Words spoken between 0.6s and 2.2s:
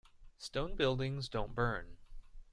buildings don't burn.